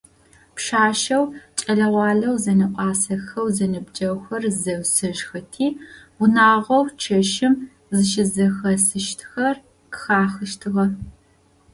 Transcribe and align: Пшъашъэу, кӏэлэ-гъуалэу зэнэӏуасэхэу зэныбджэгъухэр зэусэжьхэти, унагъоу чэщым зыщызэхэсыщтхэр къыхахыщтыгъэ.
Пшъашъэу, 0.55 1.23
кӏэлэ-гъуалэу 1.59 2.35
зэнэӏуасэхэу 2.43 3.47
зэныбджэгъухэр 3.55 4.43
зэусэжьхэти, 4.61 5.67
унагъоу 6.23 6.83
чэщым 7.01 7.53
зыщызэхэсыщтхэр 7.95 9.55
къыхахыщтыгъэ. 9.91 10.85